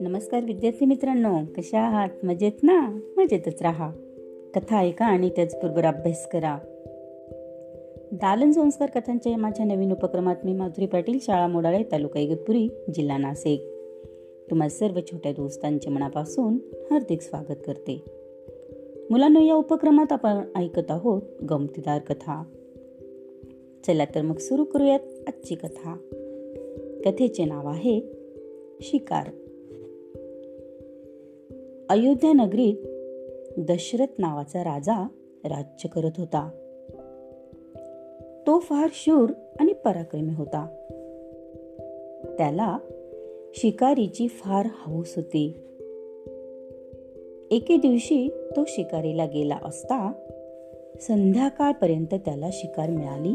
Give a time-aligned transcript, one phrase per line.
[0.00, 2.08] नमस्कार विद्यार्थी मित्रांनो कशा आहात?
[2.24, 3.00] मजेत ना?
[3.16, 3.92] मजेतच राहा.
[4.54, 6.58] कथा ऐका आणि त्याचबरोबर अभ्यास करा.
[8.12, 13.60] दालन संस्कार कथांच्या माझ्या नवीन उपक्रमात मी माधुरी पाटील शाळा मोडाळे तालुका इगतपुरी जिल्हा नाशिक.
[14.50, 16.58] तुम्हा सर्व छोट्या दोस्तांचे मनापासून
[16.90, 18.04] हार्दिक स्वागत करते.
[19.10, 22.42] मुलांना या उपक्रमात आपण ऐकत आहोत गमतीदार कथा.
[23.88, 25.96] चला तर मग सुरू करूयात आजची कथा.
[27.04, 28.00] कथेचे नाव आहे
[28.80, 29.26] शिकार.
[31.90, 32.74] अयोध्या नगरीत
[33.58, 35.08] दशरथ नावाचा राजा
[35.44, 36.50] राज्य करत होता.
[38.46, 40.66] तो फार शूर आणि पराक्रमी होता.
[42.38, 42.78] त्याला
[43.54, 45.48] शिकारीची फार हौस होती.
[47.50, 50.12] एके दिवशी तो शिकारीला गेला असता
[51.00, 53.34] संध्याकाळपर्यंत त्याला शिकार मिळाली.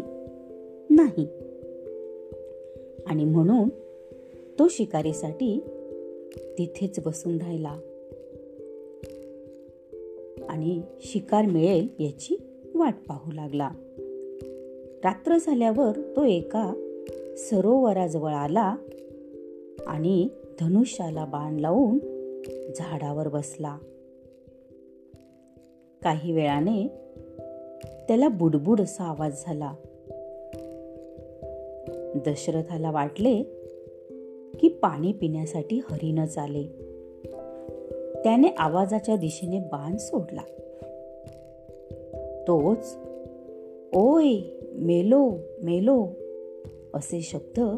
[0.93, 1.27] नाही.
[3.07, 3.70] आणि म्हणून
[4.59, 5.59] तो शिकारीसाठी
[6.57, 7.79] तिथेच बसून राहिला.
[10.49, 12.37] आणि शिकार मिळेल याची
[12.76, 13.70] वाट पाहू लागला.
[15.03, 16.73] रात्र झाल्यावर तो एका
[17.37, 18.75] सरोवराजवळ आला
[19.87, 20.27] आणि
[20.59, 21.98] धनुष्याला बाण लावून
[22.75, 23.77] झाडावर बसला.
[26.01, 26.87] काही वेळाने
[28.07, 29.73] त्याला बुडबुड असा आवाज झाला.
[32.15, 33.43] दशरथाला वाटले
[34.59, 36.63] की पाणी पिण्यासाठी हरिणच आले.
[38.23, 40.41] त्याने आवाजाच्या दिशेने बाण सोडला.
[42.47, 42.97] तोच
[43.93, 44.37] ओय
[44.73, 46.07] मेलो मेलो
[46.93, 47.77] असे शब्द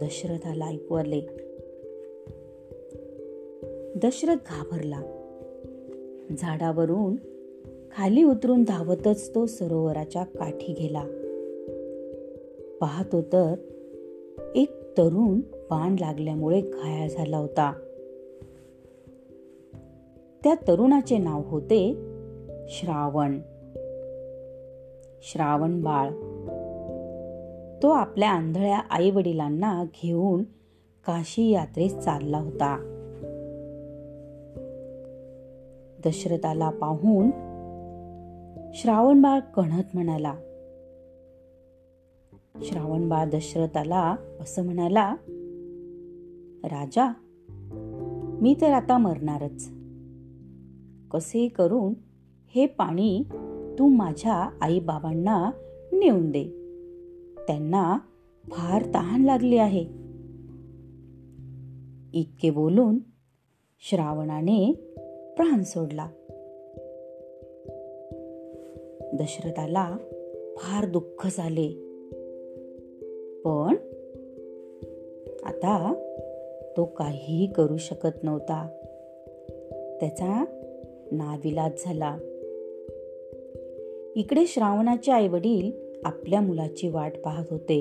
[0.00, 1.20] दशरथाला ऐकू आले.
[4.02, 5.02] दशरथ घाबरला.
[6.38, 7.16] झाडावरून
[7.96, 11.04] खाली उतरून धावतच तो सरोवराच्या काठी गेला.
[12.80, 13.54] पाहतो तर
[14.54, 17.72] एक तरुण बाण लागल्यामुळे घायाळ झाला होता.
[20.44, 21.92] त्या तरुणाचे नाव होते
[22.68, 23.38] श्रावण.
[25.22, 26.10] श्रावण बाळ.
[27.82, 30.42] तो आपल्या आंधळ्या आई वडिलांना घेऊन
[31.06, 32.90] काशी यात्रेस चालला होता.
[36.04, 37.30] दशरथाला पाहून
[38.74, 40.34] श्रावण बाळ कणत म्हणाला
[42.62, 45.16] श्रावण बाळ दशरथाला असं म्हणाला
[46.64, 47.12] राजा
[48.40, 49.70] मी तर आता मरणारच.
[51.10, 51.92] कसे करून
[52.54, 53.22] हे पाणी
[53.78, 55.50] तू माझ्या आईबाबांना
[55.92, 56.44] नेऊन दे.
[57.46, 57.98] त्यांना
[58.50, 59.82] फार तहान लागली आहे.
[62.20, 62.98] इतके बोलून
[63.80, 64.72] श्रावणाने
[65.36, 66.06] प्राण सोडला.
[69.14, 69.96] दशरथाला
[70.56, 71.83] फार दुःख झाले.
[73.44, 73.74] पण
[75.44, 75.94] आता
[76.76, 78.68] तो काहीही करू शकत नव्हता.
[80.00, 80.44] त्याचा
[81.12, 82.18] नाविलाज झाला.
[84.16, 85.72] इकडे श्रावणाचे आई वडील
[86.04, 87.80] आपल्या मुलाची वाट पाहत होते.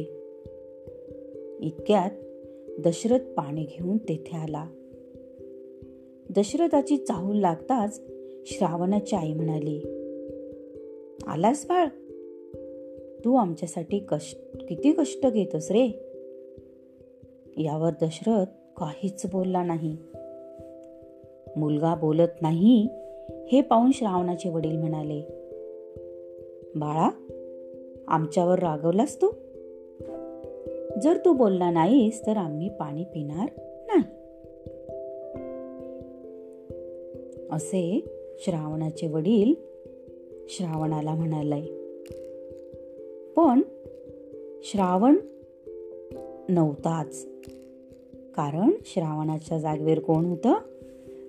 [1.60, 2.12] इतक्यात
[2.80, 4.68] दशरथ पाणी घेऊन तेथे आला.
[6.36, 8.02] दशरथाची चाहूल लागताच
[8.46, 9.80] श्रावणाची आई म्हणाली
[11.28, 11.88] आलास बाळ?
[13.26, 15.88] तू आमच्यासाठी कष्ट किती कष्ट घेतोस रे?
[17.58, 18.46] यावर दशरथ
[18.78, 19.98] काहीच बोलला नाही.
[21.58, 22.88] मुलगा बोलत नाही
[23.52, 25.22] हे पाहून श्रावणाचे वडील म्हणाले
[26.76, 27.10] बाळा
[28.08, 29.28] आमच्यावर रागवलास तू?
[31.02, 33.50] जर तू बोलला नाहीस तर आम्ही पाणी पिणार
[33.88, 34.04] नाही.
[37.52, 38.06] असे
[38.40, 39.54] श्रावणाचे वडील
[40.50, 41.83] श्रावणाला म्हणाले
[43.36, 43.62] पण
[44.64, 45.16] श्रावण
[46.50, 47.28] नव्हताच.
[48.36, 50.54] कारण श्रावणाच्या जागेवर कोण होतं?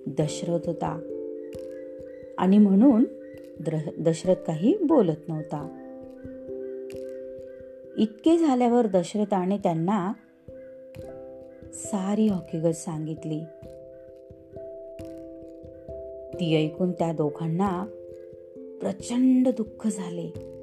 [0.07, 0.99] दशरथ होता.
[2.37, 3.03] आणि म्हणून
[4.03, 5.81] दशरथ काही बोलत नव्हता.
[7.97, 10.13] इतके झाल्यावर दशरथाने त्यांना
[11.73, 13.39] सारी हकीकत सांगितली.
[16.39, 17.85] ती ऐकून त्या दोघांना
[18.81, 20.54] प्रचंड दुःख झाले.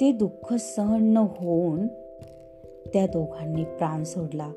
[0.00, 1.86] ते दुःख सहन न होऊन
[2.92, 4.52] त्या दोघांनी प्राण सोडला.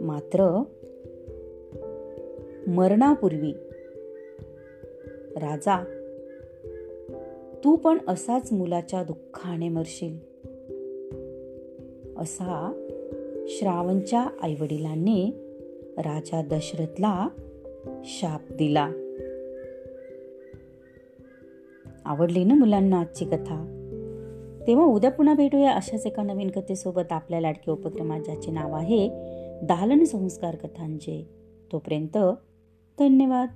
[0.00, 0.62] मात्र
[2.66, 3.52] मरणापूर्वी
[5.36, 5.84] राजा
[7.64, 10.16] तू पण असाच मुलाच्या दुःखाने मरशील.
[12.18, 12.72] असा
[13.48, 15.32] श्रावणच्या आईवडिलांनी
[15.98, 17.28] राजा दशरथला
[18.04, 18.92] शाप दिला.
[22.04, 23.78] आवडली ना मुलांना आजची कथा?
[24.66, 27.12] तेव्हा उद्या पुन्हा भेटूया अशाच एका नवीन कथेसोबत.
[27.12, 29.08] आपल्या लाडक्या उपक्रमात ज्याचे नाव आहे
[29.62, 31.28] दालन संस्कार कथांचे.
[31.72, 32.18] तोपर्यंत
[32.98, 33.48] धन्यवाद.